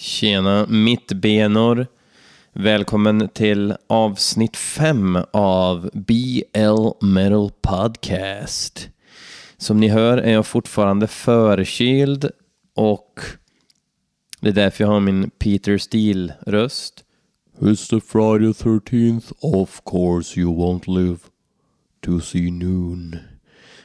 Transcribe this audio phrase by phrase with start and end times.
[0.00, 1.86] Tjena mittbenor.
[2.52, 8.88] Välkommen till avsnitt fem av BL Metal Podcast.
[9.56, 12.30] Som ni hör är jag fortfarande förkyld
[12.74, 13.20] och
[14.40, 17.04] det är därför jag har min Peter Steele-röst.
[17.58, 21.18] It's the Friday 13th, of course you won't live
[22.04, 23.16] to see noon.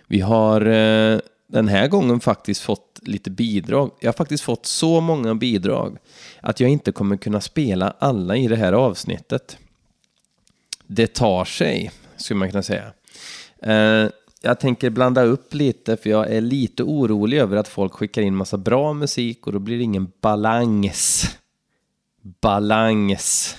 [0.08, 3.92] Vi har eh, den här gången faktiskt fått lite bidrag.
[4.00, 5.98] Jag har faktiskt fått så många bidrag
[6.42, 9.58] att jag inte kommer kunna spela alla i det här avsnittet.
[10.88, 12.94] Det tar sig, skulle man kunna säga.
[13.62, 14.10] Eh,
[14.42, 18.36] jag tänker blanda upp lite för jag är lite orolig över att folk skickar in
[18.36, 21.26] massa bra musik och då blir det ingen balans.
[22.42, 23.56] Balans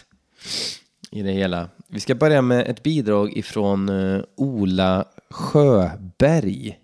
[1.10, 1.68] i det hela.
[1.88, 6.78] Vi ska börja med ett bidrag ifrån eh, Ola Sjöberg.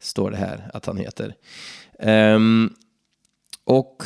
[0.00, 1.34] Står det här att han heter.
[1.98, 2.74] Um,
[3.64, 4.02] och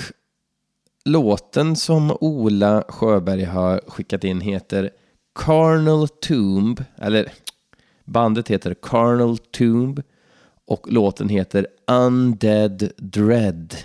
[1.05, 4.91] låten som Ola Sjöberg har skickat in heter
[5.35, 7.33] Carnal Tomb, eller
[8.05, 10.03] bandet heter Carnal Tomb
[10.67, 13.77] och låten heter Undead Dread.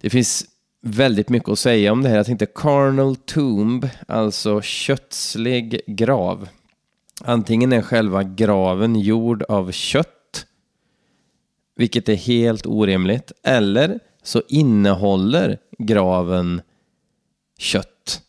[0.00, 0.46] Det finns
[0.80, 2.16] väldigt mycket att säga om det här.
[2.16, 6.48] Jag tänkte carnal tomb, alltså kötslig grav.
[7.20, 10.46] Antingen är själva graven gjord av kött,
[11.76, 16.62] vilket är helt orimligt, eller så innehåller graven
[17.58, 18.22] kött.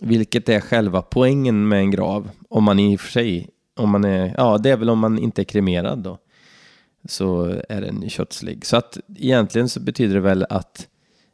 [0.00, 4.04] Vilket är själva poängen med en grav, om man i och för sig, om man
[4.04, 6.18] är, ja det är väl om man inte är kremerad då,
[7.08, 8.66] så är den köttslig.
[8.66, 10.88] Så att egentligen så betyder det väl att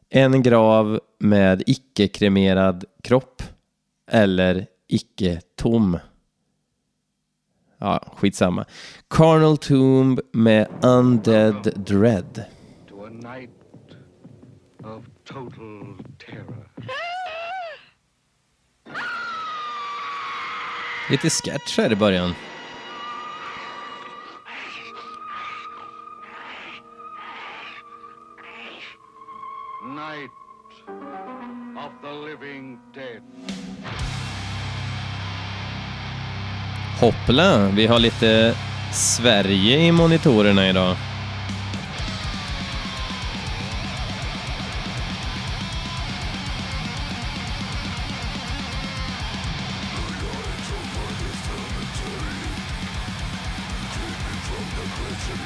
[0.09, 3.43] en grav med icke-kremerad kropp
[4.11, 5.99] eller icke-tom.
[7.81, 8.65] Ja, skitsamma.
[9.11, 12.45] Carnal Tomb med Undead Dread.
[12.89, 13.51] to a night
[14.85, 16.69] of total terror.
[21.11, 22.35] Lite sketch här i början.
[29.85, 30.31] Night
[31.77, 33.23] of the living dead.
[37.01, 38.55] Hoppla, vi har lite
[38.93, 40.97] Sverige i monitorerna idag.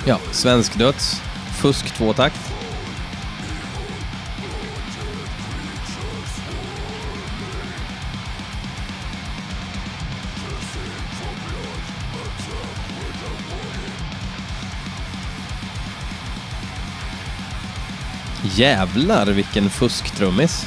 [0.07, 1.23] Ja, svensk döds.
[1.63, 2.54] Fusk tvåtakt.
[18.57, 20.67] Jävlar vilken fusktrummis.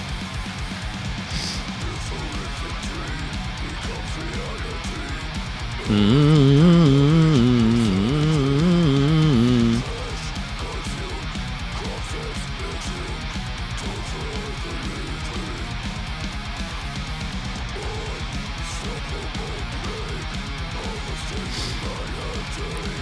[5.89, 6.57] Mm.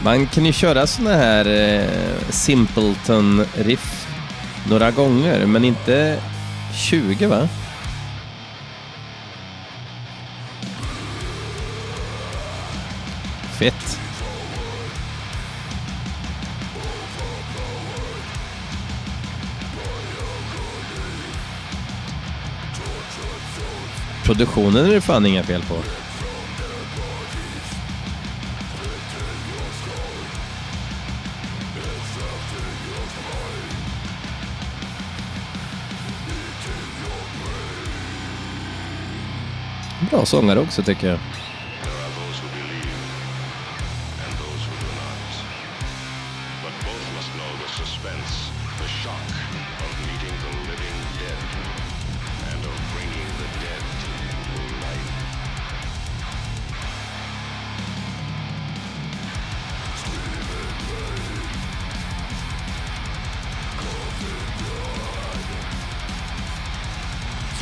[0.03, 1.89] Man kan ju köra såna här eh,
[2.29, 4.04] Simpleton-riff
[4.69, 6.19] några gånger, men inte
[6.73, 7.49] 20 va?
[13.59, 13.99] Fett.
[24.23, 26.04] Produktionen är det fan inga fel på.
[40.15, 41.19] Bra sångare också tycker jag.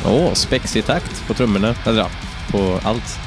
[0.06, 1.74] Åh, Åh, spexig takt på trummorna.
[1.86, 2.10] Eller ja,
[2.54, 3.18] på allt.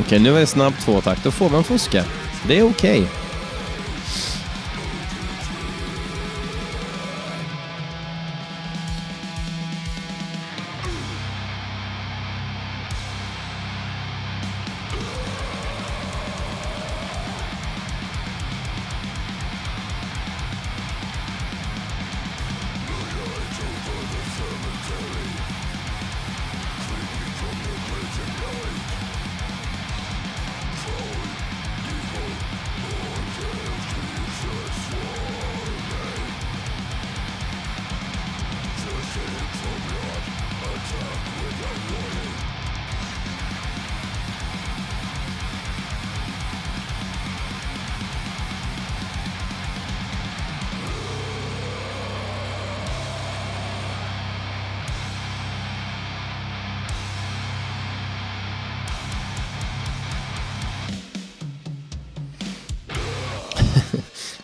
[0.00, 1.24] Okej, nu är det snabbt tvåtakt.
[1.24, 2.04] Då får man fuska.
[2.46, 3.06] Det är okej.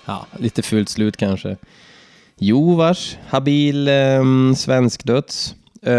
[0.09, 1.57] Ja, lite fult slut kanske.
[2.39, 3.17] Jo, vars.
[3.27, 4.25] Habil eh,
[4.57, 5.55] svensk döds.
[5.83, 5.93] Eh,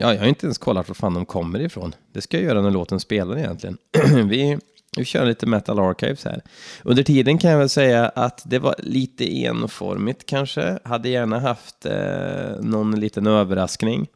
[0.00, 1.94] ja, jag har inte ens kollat var fan de kommer ifrån.
[2.12, 3.78] Det ska jag göra när låten spelar egentligen.
[4.28, 4.58] vi,
[4.96, 6.42] vi kör lite Metal Archives här.
[6.82, 10.78] Under tiden kan jag väl säga att det var lite enformigt kanske.
[10.84, 14.06] Hade gärna haft eh, någon liten överraskning.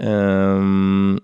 [0.00, 1.20] Um,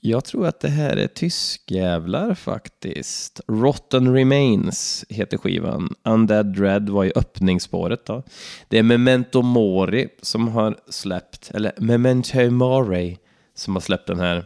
[0.00, 3.40] jag tror att det här är tyskjävlar faktiskt.
[3.48, 5.94] Rotten Remains heter skivan.
[6.02, 8.22] Undead Dread var ju öppningsspåret då.
[8.68, 13.18] Det är Memento Mori som har släppt, eller Memento Mori
[13.54, 14.44] som har släppt den här.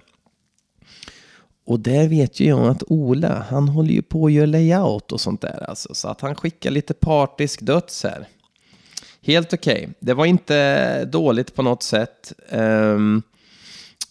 [1.65, 5.21] Och där vet ju jag att Ola, han håller ju på att göra layout och
[5.21, 5.95] sånt där alltså.
[5.95, 8.29] Så att han skickar lite partisk döds här.
[9.23, 9.75] Helt okej.
[9.75, 9.89] Okay.
[10.01, 12.33] Det var inte dåligt på något sätt.
[12.51, 13.23] Um,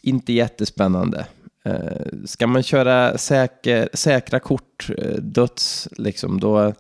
[0.02, 1.26] inte jättespännande.
[1.66, 6.74] Eh, ska man köra säker, säkra kort, eh, döds, liksom, då,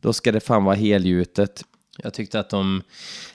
[0.00, 1.64] då ska det fan vara helgjutet.
[2.02, 2.82] Jag tyckte att de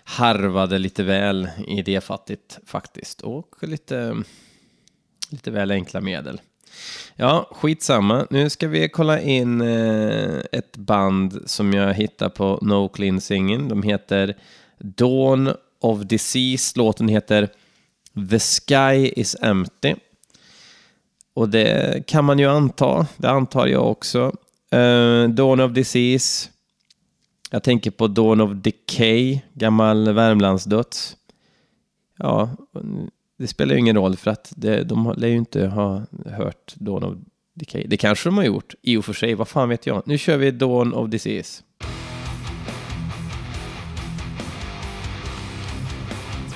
[0.04, 3.22] harvade lite väl idéfattigt faktiskt.
[3.22, 4.24] Och lite,
[5.30, 6.42] lite väl enkla medel.
[7.16, 8.28] Ja, skitsamma.
[8.30, 13.68] Nu ska vi kolla in eh, ett band som jag hittar på No Cleansingen.
[13.68, 14.38] De heter
[14.80, 15.52] Dawn
[15.82, 16.80] of Disease.
[16.80, 17.50] Låten heter
[18.30, 19.96] The Sky is Empty.
[21.34, 23.08] Och det kan man ju anta.
[23.18, 24.32] Det antar jag också.
[24.76, 26.50] Uh, Dawn of Disease.
[27.52, 31.18] Jag tänker på Dawn of Decay, gammal Värmlandsdöds.
[32.18, 32.50] Ja,
[33.38, 37.04] det spelar ju ingen roll för att det, de lär ju inte ha hört Dawn
[37.04, 37.18] of
[37.54, 37.86] Decay.
[37.88, 40.04] Det kanske de har gjort, i och för sig, vad fan vet jag.
[40.06, 41.64] Nu kör vi Dawn of Disease.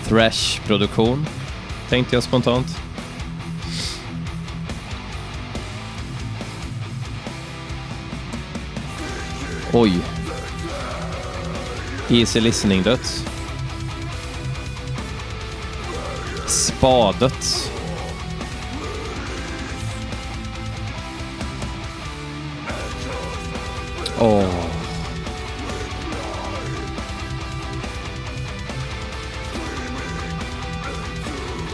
[0.08, 1.26] Thrash-produktion,
[1.90, 2.68] tänkte jag spontant.
[9.74, 10.00] Oj.
[12.10, 13.26] Easy listening döds.
[16.48, 17.72] Spadet.
[24.20, 24.44] Åh.
[24.44, 24.69] Oh.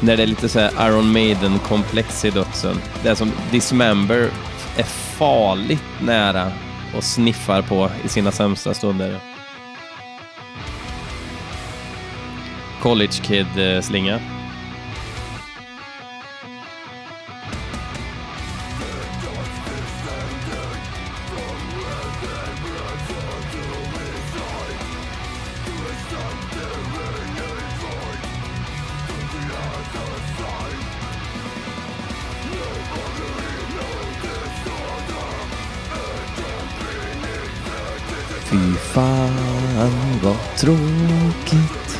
[0.05, 2.75] När det är lite så här Iron Maiden-komplex i dödsen.
[3.03, 4.29] Det är som Dismember
[4.77, 4.83] är
[5.17, 6.51] farligt nära
[6.95, 9.19] och sniffar på i sina sämsta stunder.
[12.81, 14.15] College Kid-slinga.
[14.15, 14.34] Eh,
[38.45, 41.99] Fy fan vad tråkigt.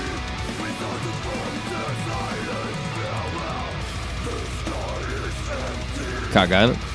[6.34, 6.94] Kaggar.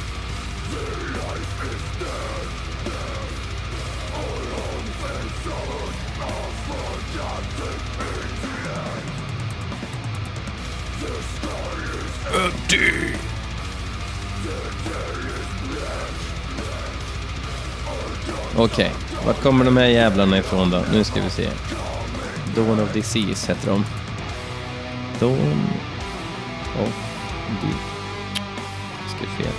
[18.62, 18.93] Okej,
[19.26, 20.83] vart kommer de här jävlarna ifrån då?
[20.93, 21.49] Nu ska vi se.
[22.57, 23.85] Dawn of Disease heter de.
[25.21, 25.67] Dawn
[26.81, 26.95] of
[27.62, 27.90] Disease.
[29.17, 29.52] Skrev fel.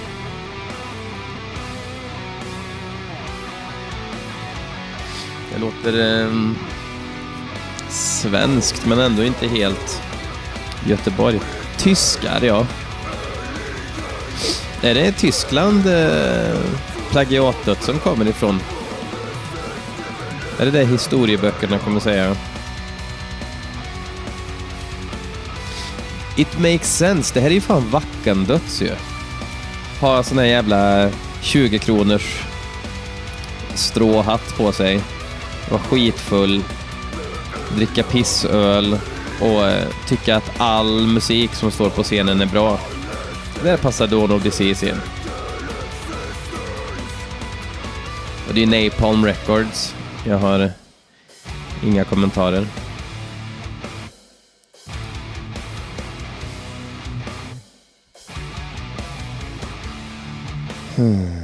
[5.53, 6.31] Det låter eh,
[7.89, 10.01] svenskt men ändå inte helt
[10.85, 11.39] Göteborg.
[11.77, 12.65] Tyskar, ja.
[14.81, 18.59] Är det Tyskland eh, som kommer ifrån?
[20.61, 22.35] Är det det historieböckerna kommer säga?
[26.37, 27.33] It makes sense.
[27.33, 28.91] Det här är ju fan Vackandöds ju.
[29.99, 31.09] Ha sån här jävla
[31.41, 32.43] 20 kronors
[33.75, 35.01] stråhatt på sig.
[35.69, 36.63] Vara skitfull.
[37.75, 38.97] Dricka pissöl.
[39.41, 42.79] Och eh, tycka att all musik som står på scenen är bra.
[43.63, 45.01] Där passar Dawn of Disease in.
[48.47, 49.95] Och det är Napalm Records.
[50.25, 50.69] Jag har eh,
[51.83, 52.67] inga kommentarer.
[60.95, 61.41] Hmm.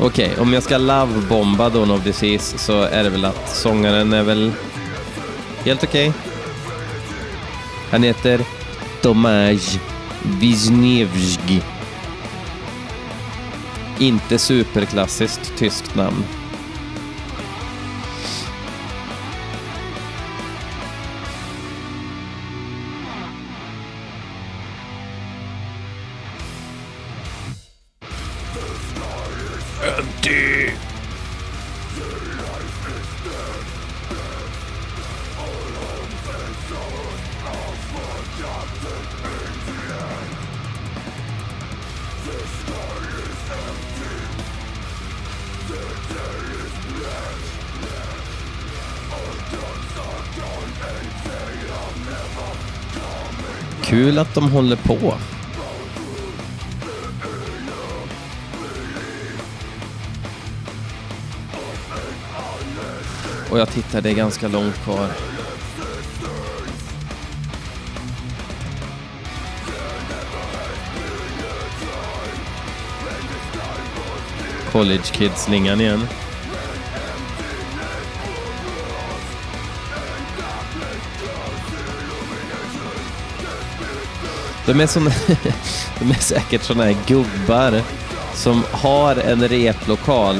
[0.00, 4.12] Okej, okay, om jag ska lovebomba Dawn of Disease så är det väl att sångaren
[4.12, 4.52] är väl
[5.64, 6.08] helt okej.
[6.08, 6.20] Okay.
[7.90, 8.40] Han heter
[9.02, 9.95] Domage.
[10.26, 11.62] Wisniewski.
[13.98, 16.24] Inte superklassiskt tyskt namn.
[54.36, 55.14] De håller på.
[63.50, 65.08] Och jag tittar, det är ganska långt kvar.
[74.72, 76.06] College Kids-slingan igen.
[84.66, 85.10] De är, såna,
[85.98, 87.82] de är säkert såna här gubbar
[88.34, 90.36] som har en replokal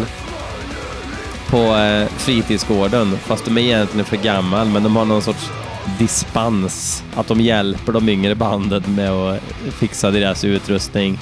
[1.50, 5.50] på eh, fritidsgården, fast de är egentligen för gammal, men de har någon sorts
[5.98, 9.40] dispens, att de hjälper de yngre bandet med att
[9.78, 11.18] fixa deras utrustning.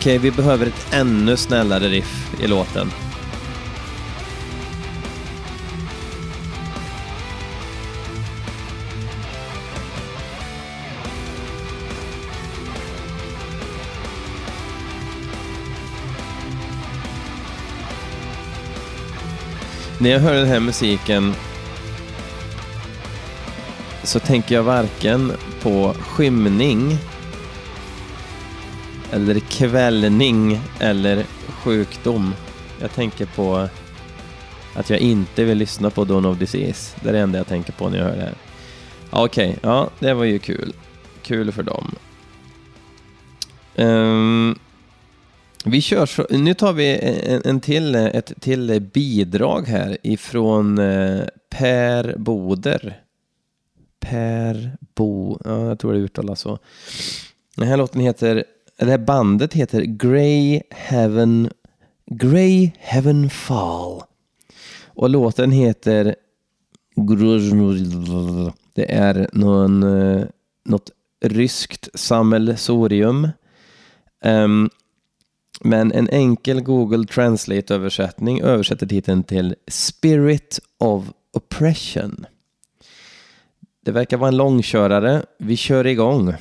[0.00, 2.90] Okej, vi behöver ett ännu snällare riff i låten.
[19.98, 21.34] När jag hör den här musiken
[24.02, 26.98] så tänker jag varken på skymning
[29.12, 32.34] eller kvällning eller sjukdom.
[32.80, 33.68] Jag tänker på
[34.74, 36.96] att jag inte vill lyssna på Dawn of Disease.
[37.02, 38.34] Det är det enda jag tänker på när jag hör det här.
[39.10, 40.72] Okej, okay, ja, det var ju kul.
[41.22, 41.94] Kul för dem.
[43.76, 44.58] Um,
[45.64, 51.20] vi kör så, nu tar vi en, en till, ett till bidrag här ifrån eh,
[51.50, 53.00] Per Boder.
[54.00, 56.58] Per Bo, ja, jag tror det uttalas så.
[57.56, 58.44] Den här låten heter,
[58.86, 61.50] det här bandet heter Grey Heaven,
[62.06, 64.02] Grey Heaven Fall.
[64.86, 66.14] Och låten heter
[68.74, 70.24] det är någon, eh,
[70.64, 70.90] något
[71.24, 73.28] ryskt sammelsorium.
[74.24, 74.70] Um,
[75.60, 82.26] men en enkel Google Translate-översättning översätter titeln till Spirit of Oppression.
[83.84, 85.22] Det verkar vara en långkörare.
[85.38, 86.34] Vi kör igång.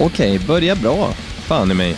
[0.00, 1.12] Okej, börja bra.
[1.46, 1.96] Fan i mig.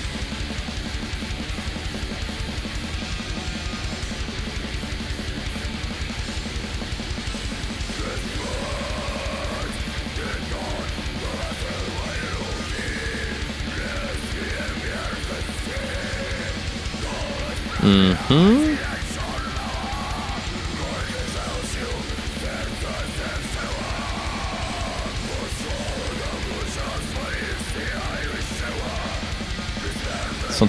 [17.83, 18.62] Mhm.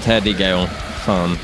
[0.04, 0.68] Sånt här diggar jag.
[1.06, 1.38] Fan.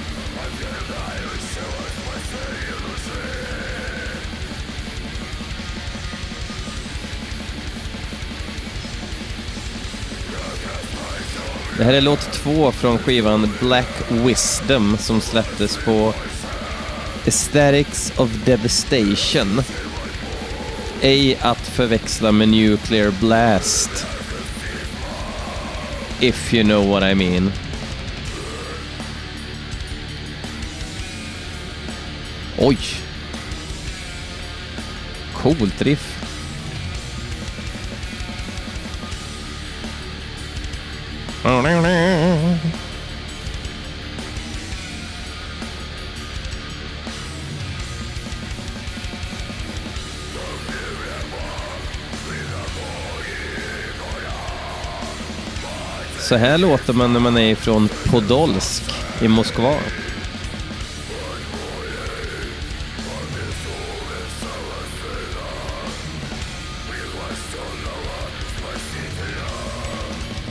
[11.78, 16.14] Det här är låt två från skivan Black Wisdom som släpptes på
[17.26, 19.62] Aesthetics of Devastation.
[21.02, 24.06] Ej att förväxla med Nuclear Blast.
[26.20, 27.52] If you know what I mean.
[32.62, 32.78] Oj!
[35.34, 36.16] Coolt riff.
[56.20, 58.84] Så här låter man när man är från Podolsk
[59.22, 59.76] i Moskva.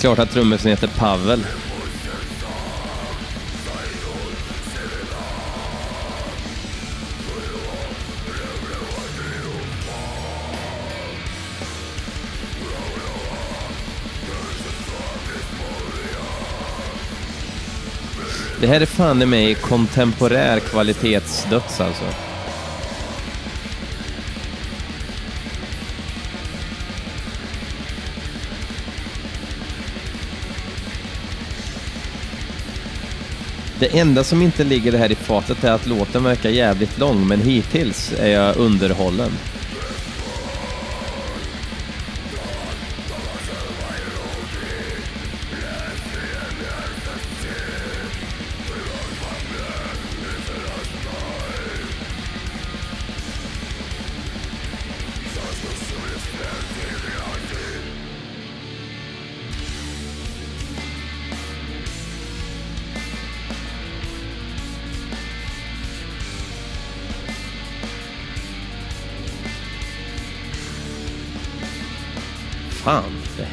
[0.08, 1.46] Klart att trummisen heter Pavel.
[18.60, 22.27] Det här är fan i mig kontemporär kvalitetsdöds alltså.
[33.80, 37.28] Det enda som inte ligger det här i fatet är att låten verkar jävligt lång,
[37.28, 39.30] men hittills är jag underhållen.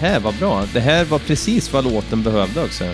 [0.05, 0.67] Här var bra.
[0.73, 2.85] Det här var precis vad låten behövde också.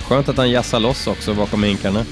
[0.00, 2.04] Skönt att han jassar loss också bakom hinkarna.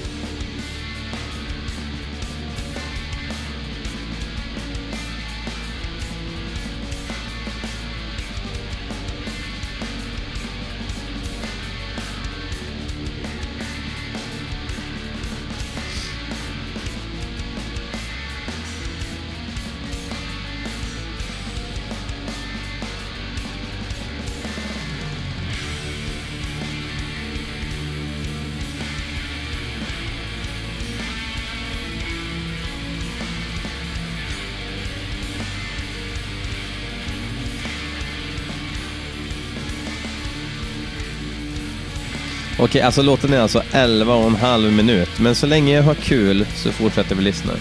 [42.64, 45.08] Okej, alltså låten är alltså 11 och en halv minut.
[45.18, 47.52] Men så länge jag har kul så fortsätter vi lyssna.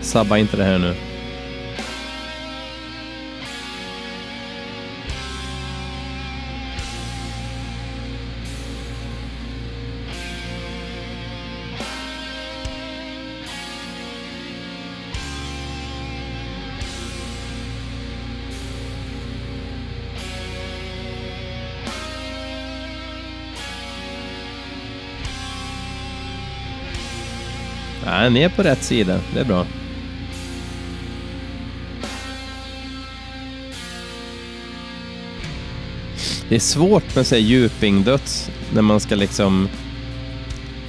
[0.00, 1.07] Sabba inte det här nu.
[28.10, 29.20] Ja, ni är på rätt sida.
[29.34, 29.66] Det är bra.
[36.48, 39.68] Det är svårt med sig djupingdöds när man ska liksom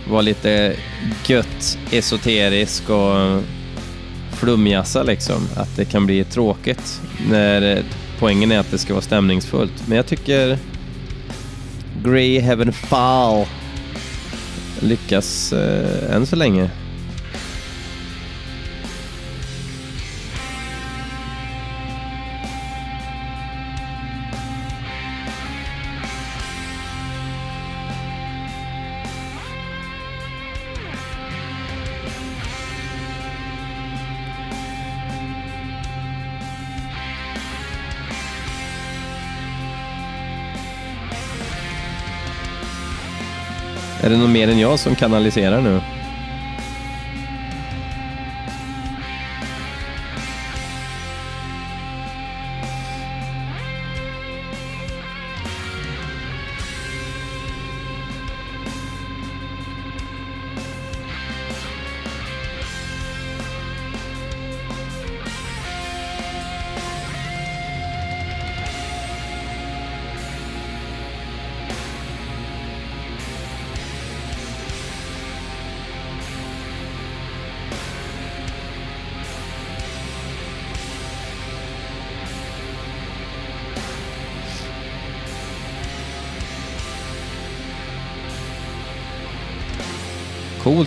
[0.10, 0.75] vara lite
[1.25, 3.41] gött esoterisk och
[4.32, 5.47] flumjassa liksom.
[5.55, 7.84] Att det kan bli tråkigt när
[8.19, 9.88] poängen är att det ska vara stämningsfullt.
[9.88, 10.58] Men jag tycker
[12.03, 13.45] Grey Heaven Fall
[14.79, 16.69] lyckas eh, än så länge.
[44.01, 45.81] Är det någon mer än jag som kanaliserar nu?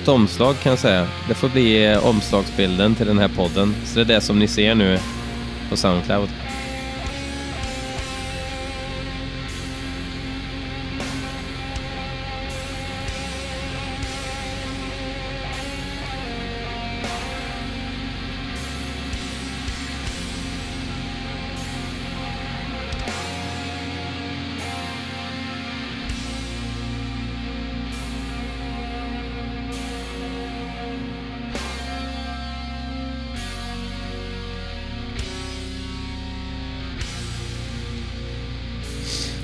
[0.04, 1.08] Coolt omslag kan jag säga.
[1.28, 3.74] Det får bli eh, omslagsbilden till den här podden.
[3.84, 4.98] Så det är det som ni ser nu
[5.70, 6.28] på Soundcloud.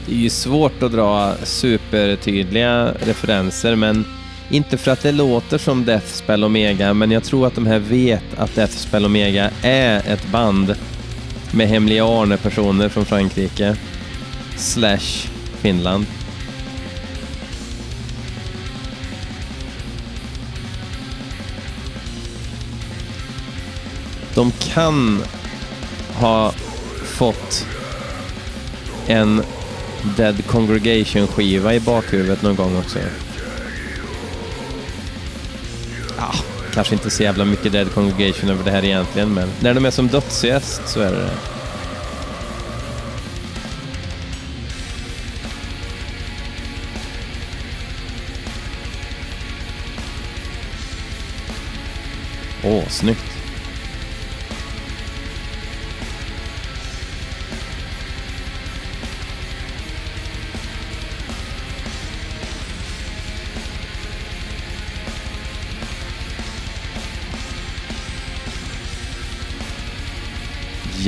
[0.08, 4.04] Det är ju svårt att dra supertydliga referenser, men
[4.50, 7.78] inte för att det låter som Death Spell Omega, men jag tror att de här
[7.78, 10.74] vet att Death Spell Omega är ett band
[11.52, 13.76] med hemliga Arne-personer från Frankrike
[14.56, 15.28] slash
[15.60, 16.06] Finland.
[24.34, 25.22] De kan
[26.14, 26.52] ha
[27.04, 27.66] fått
[29.06, 29.42] en
[30.02, 32.98] Dead Congregation-skiva i bakhuvudet någon gång också.
[36.18, 36.34] Ja,
[36.74, 39.90] kanske inte så jävla mycket Dead Congregation över det här egentligen, men när de är
[39.90, 41.30] som dödsgäst så är det det.
[52.64, 53.27] Åh, snyggt.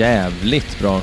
[0.00, 1.02] Jävligt bra.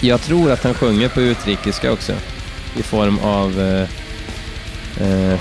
[0.00, 2.12] Jag tror att han sjunger på utrikiska också.
[2.76, 3.88] I form av eh,
[5.06, 5.38] eh,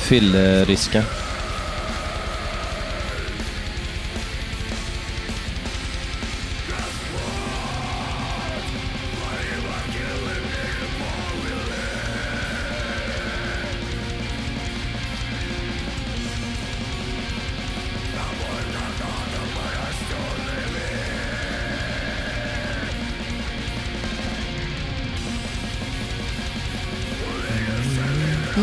[28.58, 28.62] Ah,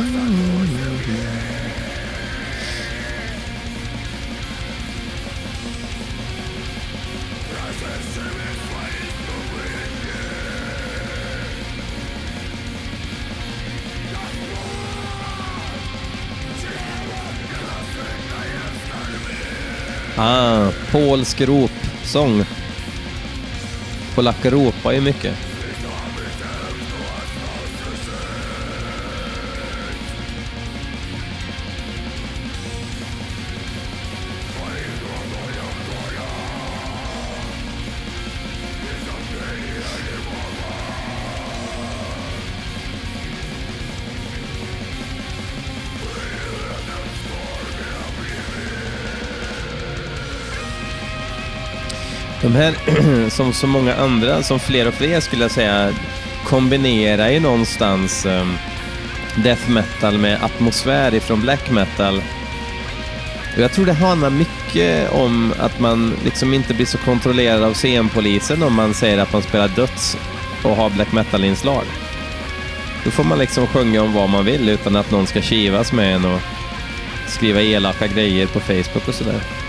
[20.90, 22.44] polsk ropsång.
[24.14, 25.51] Polacker ropar ju mycket.
[52.52, 55.92] De här, som så många andra, som fler och fler skulle jag säga,
[56.44, 58.56] kombinerar ju någonstans um,
[59.36, 62.22] death metal med atmosfär ifrån black metal.
[63.54, 67.74] Och jag tror det handlar mycket om att man liksom inte blir så kontrollerad av
[67.74, 70.16] scenpolisen om man säger att man spelar döds
[70.62, 71.84] och har black metal-inslag.
[73.04, 76.14] Då får man liksom sjunga om vad man vill utan att någon ska kivas med
[76.14, 76.40] en och
[77.26, 79.61] skriva elaka grejer på Facebook och sådär.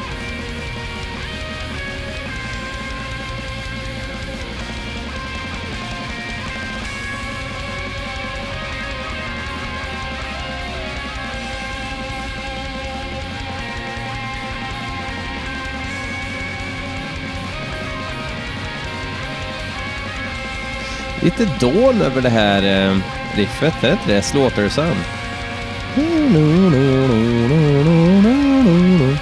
[21.24, 22.98] Lite dån över det här eh,
[23.36, 24.22] riffet, är det inte det?
[24.22, 24.98] Slaughter-sound.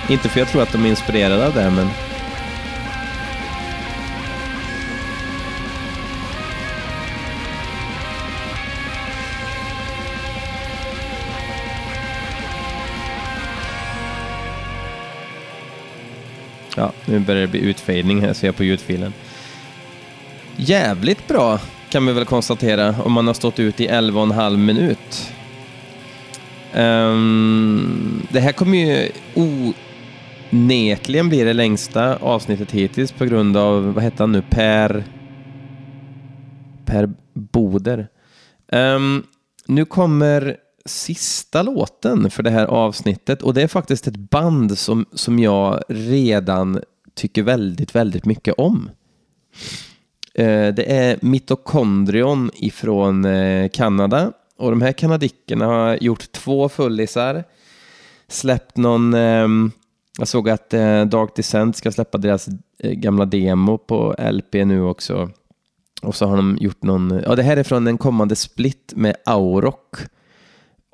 [0.10, 1.90] Inte för jag tror att de är inspirerade av det, men...
[16.76, 19.14] Ja, nu börjar det bli utfading här, ser jag på ljudfilen.
[20.56, 21.60] Jävligt bra
[21.91, 25.32] kan vi väl konstatera om man har stått ut i 11,5 minut.
[26.75, 29.12] Um, det här kommer ju
[30.51, 35.04] onekligen bli det längsta avsnittet hittills på grund av, vad heter han nu, Per...
[36.86, 38.08] Per Boder.
[38.71, 39.23] Um,
[39.67, 45.06] nu kommer sista låten för det här avsnittet och det är faktiskt ett band som,
[45.13, 46.82] som jag redan
[47.15, 48.89] tycker väldigt, väldigt mycket om.
[50.34, 54.32] Eh, det är mitokondrion ifrån eh, Kanada.
[54.58, 57.44] Och de här kanadickerna har gjort två fullisar,
[58.28, 59.72] släppt någon, ehm,
[60.17, 62.48] jag såg att eh, Dark Descent ska släppa deras
[62.84, 65.30] gamla demo på LP nu också.
[66.02, 69.15] Och så har de gjort någon, ja det här är från en kommande split med
[69.26, 70.08] Auroch,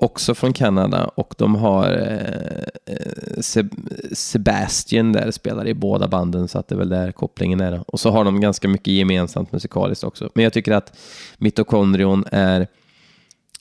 [0.00, 6.48] också från Kanada och de har eh, eh, Seb- Sebastian där spelar i båda banden,
[6.48, 7.84] så att det är väl där kopplingen är.
[7.90, 10.30] Och så har de ganska mycket gemensamt musikaliskt också.
[10.34, 10.98] Men jag tycker att
[11.38, 12.66] Mitochondrion är,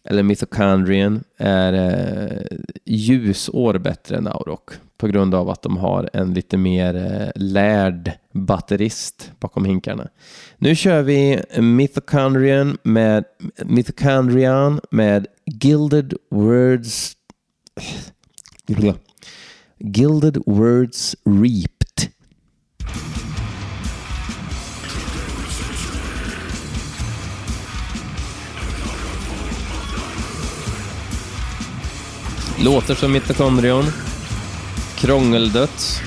[0.04, 4.70] eller Mitochondrian, är eh, ljusår bättre än Aurok.
[4.98, 10.08] På grund av att de har en lite mer eh, lärd batterist bakom hinkarna.
[10.58, 13.24] Nu kör vi Mitochondrian med,
[13.66, 17.14] Mitochondrian med Gilded Words
[19.80, 21.78] Gilded Words Reaped.
[32.60, 33.84] Låter som mitokondrion.
[34.98, 36.02] Krångeldött.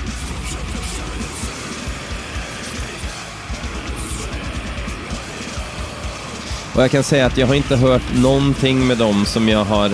[6.75, 9.91] Och jag kan säga att jag har inte hört någonting med dem som jag har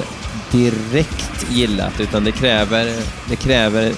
[0.52, 2.96] direkt gillat, utan det kräver,
[3.30, 3.94] det kräver...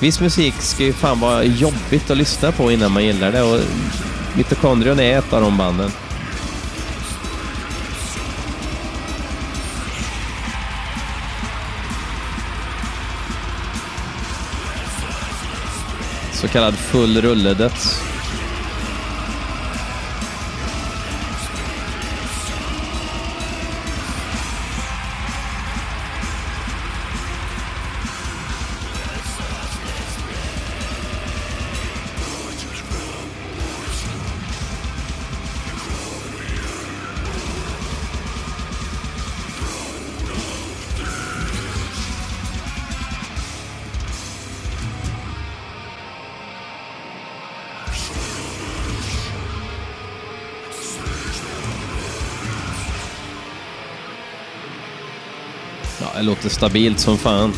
[0.00, 3.60] Viss musik ska ju fan vara jobbigt att lyssna på innan man gillar det och
[4.36, 5.90] Mitokondrion är ett av de banden.
[16.42, 18.11] Så kallad full rulledöds.
[56.42, 57.52] Låter stabilt som fan.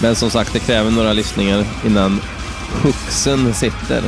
[0.00, 2.20] Men som sagt, det kräver några lyssningar innan
[2.82, 4.02] hooksen sitter.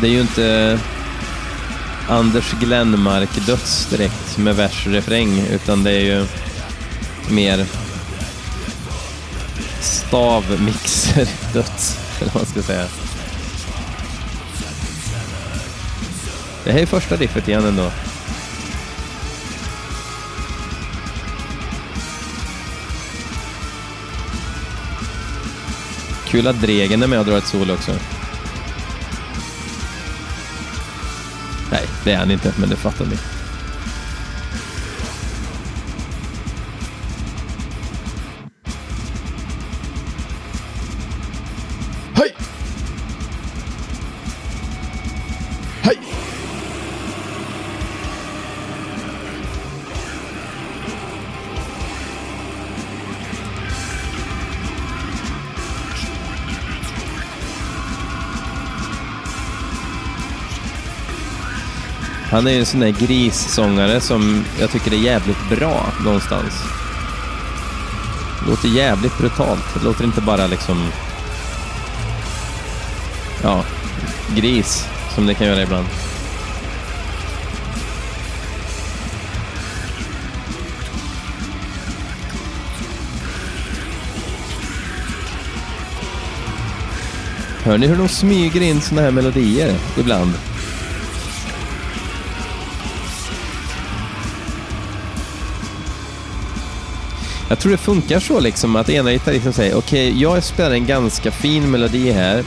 [0.00, 0.78] Det är ju inte
[2.08, 6.26] Anders Glenmark döds direkt med vers och refräng, utan det är ju
[7.30, 7.66] mer
[9.80, 12.86] stavmixer döds, eller vad man ska säga.
[16.64, 17.90] Det här är första riffet igen ändå.
[26.28, 27.92] Kul att Dregen är med och drar ett solo också.
[32.06, 33.35] Det är han inte, men det fattar ni.
[62.36, 66.54] Han är ju en sån där grissångare som jag tycker är jävligt bra någonstans.
[68.40, 69.74] Det låter jävligt brutalt.
[69.74, 70.86] Det låter inte bara liksom...
[73.42, 73.64] Ja,
[74.34, 75.86] gris, som det kan göra ibland.
[87.62, 90.32] Hör ni hur de smyger in såna här melodier ibland?
[97.48, 100.70] Jag tror det funkar så liksom att ena gitarristen liksom säger okej, okay, jag spelar
[100.70, 102.44] en ganska fin melodi här.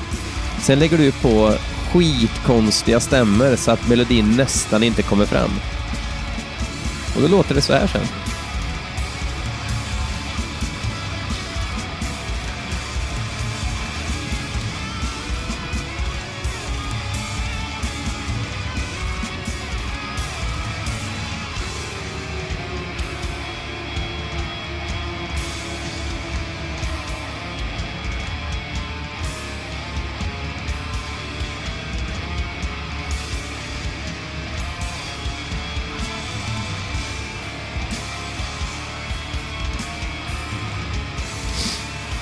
[0.61, 1.53] Sen lägger du på
[1.91, 5.51] skitkonstiga stämmer så att melodin nästan inte kommer fram.
[7.15, 8.28] Och då låter det så här sen.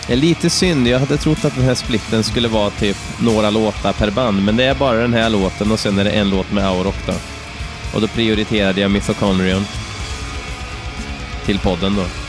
[0.07, 3.93] är lite synd, jag hade trott att den här splitten skulle vara typ några låtar
[3.93, 6.51] per band, men det är bara den här låten och sen är det en låt
[6.51, 7.13] med Aurok då.
[7.93, 9.65] Och då prioriterade jag Mitochondrion
[11.45, 12.26] till podden då.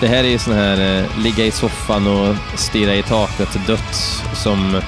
[0.00, 4.22] Det här är ju sån här eh, ligga i soffan och stirra i taket döds
[4.34, 4.80] som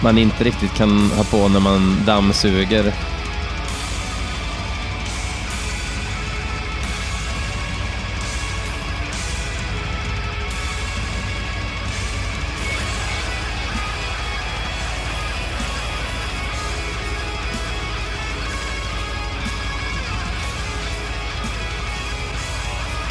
[0.00, 2.92] man inte riktigt kan ha på när man dammsuger.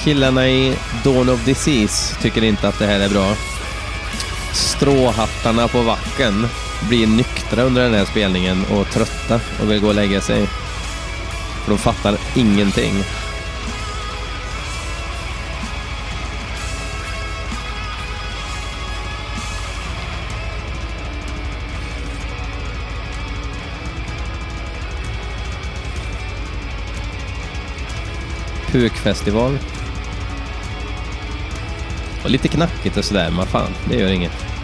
[0.06, 3.36] Killarna i Dawn of Disease tycker inte att det här är bra.
[4.54, 6.48] Stråhattarna på Vacken
[6.90, 10.48] blir nyktra under den här spelningen och trötta och vill gå och lägga sig.
[11.64, 12.94] För de fattar ingenting.
[28.72, 29.58] Pukfestival.
[32.26, 34.55] Och lite knackigt och sådär, men fan, det gör inget.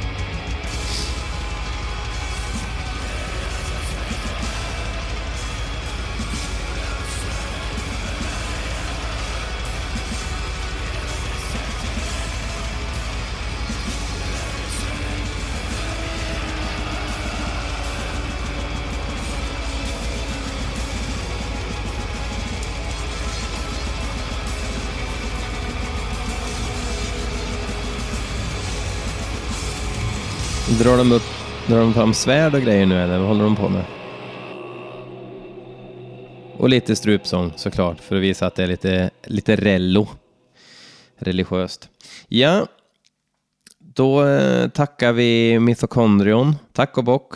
[30.84, 31.22] Drar de, upp,
[31.68, 33.86] drar de fram svärd och grejer nu eller vad håller de på med?
[36.58, 40.08] Och lite strupsång såklart för att visa att det är lite, lite rello.
[41.18, 41.90] Religiöst.
[42.28, 42.68] Ja,
[43.80, 46.56] då eh, tackar vi Mitokondrion.
[46.74, 47.36] Tack och bock.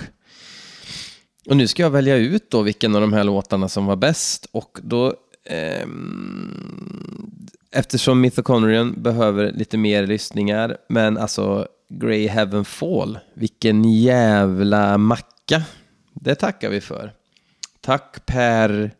[1.50, 4.48] Och nu ska jag välja ut då vilken av de här låtarna som var bäst
[4.52, 5.14] och då
[5.50, 7.30] ehm,
[7.72, 13.20] eftersom Mitokondrion behöver lite mer lyssningar men alltså Grey Heaven Fall.
[13.34, 15.64] Vilken jävla macka.
[16.14, 17.14] Det tackar vi för.
[17.82, 18.92] Tack Per...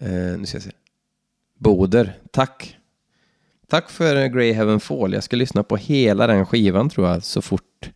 [0.00, 0.70] Eh, nu ska jag se.
[1.58, 2.18] Boder.
[2.30, 2.76] Tack.
[3.68, 5.12] Tack för Grey Heaven Fall.
[5.12, 7.90] Jag ska lyssna på hela den skivan tror jag så fort,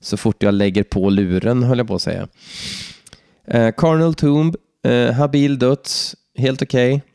[0.00, 2.28] så fort jag lägger på luren höll jag på att säga.
[3.46, 4.56] Eh, Carnal Tomb.
[4.82, 6.16] Eh, habil döds.
[6.36, 6.94] Helt okej.
[6.94, 7.08] Okay.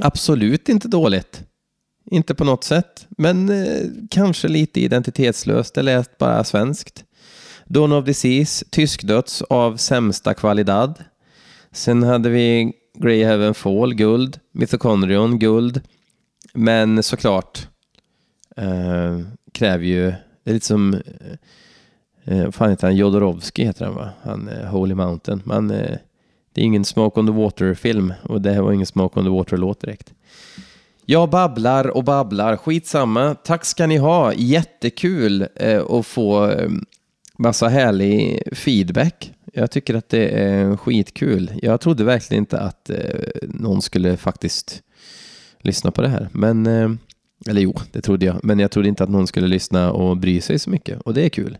[0.00, 1.44] Absolut inte dåligt.
[2.10, 5.74] Inte på något sätt, men eh, kanske lite identitetslöst.
[5.74, 7.04] Det lät bara svenskt.
[7.66, 11.04] Dawn of Disease, tyskdöds av sämsta kvalidad.
[11.72, 14.40] Sen hade vi Grey Heaven Fall, guld.
[14.52, 15.80] Mitochondrion, guld.
[16.54, 17.68] Men såklart
[18.56, 19.20] eh,
[19.52, 20.12] kräver ju,
[20.44, 21.32] det är lite som, eh,
[22.24, 24.10] eh vad fan heter han, Jodorowsky heter han va?
[24.22, 25.42] Han, eh, Holy Mountain.
[25.44, 25.96] Man, eh,
[26.52, 29.30] det är ingen Smoke on the Water-film och det här var ingen Smoke on the
[29.30, 30.14] Water-låt direkt.
[31.12, 33.34] Jag babblar och babblar, skitsamma.
[33.34, 36.70] Tack ska ni ha, jättekul eh, att få eh,
[37.38, 39.32] massa härlig feedback.
[39.52, 41.50] Jag tycker att det är skitkul.
[41.62, 42.96] Jag trodde verkligen inte att eh,
[43.42, 44.82] någon skulle faktiskt
[45.60, 46.28] lyssna på det här.
[46.32, 46.90] Men, eh,
[47.48, 48.44] eller jo, det trodde jag.
[48.44, 51.00] Men jag trodde inte att någon skulle lyssna och bry sig så mycket.
[51.00, 51.58] Och det är kul.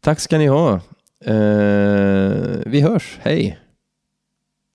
[0.00, 0.74] Tack ska ni ha.
[1.24, 3.58] Eh, vi hörs, hej!